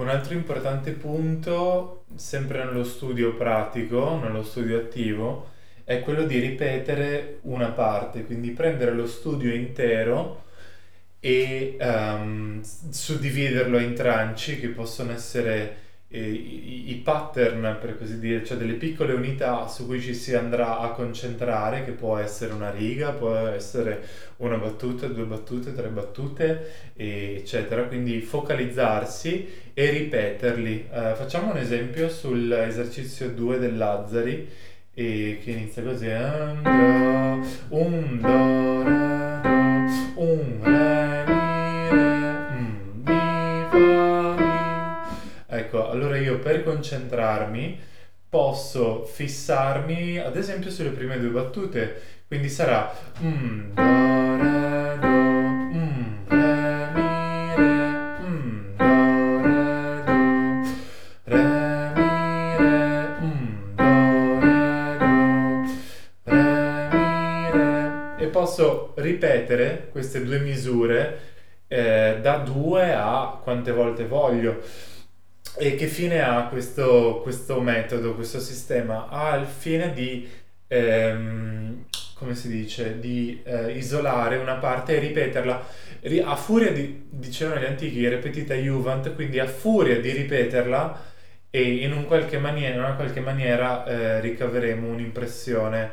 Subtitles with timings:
[0.00, 5.50] Un altro importante punto, sempre nello studio pratico, nello studio attivo,
[5.84, 10.44] è quello di ripetere una parte, quindi prendere lo studio intero
[11.20, 15.76] e um, suddividerlo in tranci che possono essere
[16.18, 20.80] i, i, pattern, per così dire, cioè delle piccole unità su cui ci si andrà
[20.80, 24.02] a concentrare, che può essere una riga, può essere
[24.38, 27.84] una battuta, due battute, tre battute, eccetera.
[27.84, 30.88] Quindi focalizzarsi e ripeterli.
[30.90, 34.48] Uh, facciamo un esempio sull'esercizio 2 del Lazzari,
[34.92, 38.49] e che inizia così: un do, un do,
[45.90, 47.78] allora io per concentrarmi
[48.28, 53.82] posso fissarmi ad esempio sulle prime due battute, quindi sarà un do,
[54.36, 57.72] re, do, un re, mi, re,
[58.22, 60.22] un do, re, do,
[61.24, 68.24] re, mi, re, un do, re, do, re, mi, re.
[68.24, 71.18] E posso ripetere queste due misure
[71.66, 74.62] eh, da due a quante volte voglio.
[75.56, 79.08] E che fine ha questo, questo metodo, questo sistema?
[79.08, 80.28] Ha il fine di,
[80.68, 81.84] ehm,
[82.14, 85.66] come si dice, di eh, isolare una parte e ripeterla.
[86.24, 91.08] A furia di, dicevano gli antichi, repetita juvent, quindi a furia di ripeterla
[91.50, 95.90] e in, un qualche maniera, in una qualche maniera eh, ricaveremo un'impressione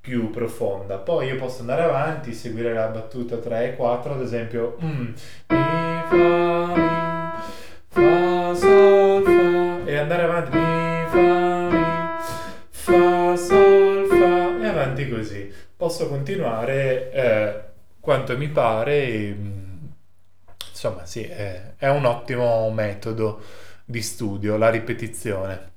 [0.00, 0.96] più profonda.
[0.98, 5.06] Poi io posso andare avanti, seguire la battuta 3 e 4, ad esempio, mm,
[5.48, 7.09] mi, fa, mi,
[10.00, 11.84] andare avanti, mi, fa, mi,
[12.70, 15.52] fa, sol, fa, e avanti così.
[15.76, 17.60] Posso continuare eh,
[18.00, 19.36] quanto mi pare,
[20.70, 23.42] insomma sì, è, è un ottimo metodo
[23.84, 25.68] di studio, la ripetizione.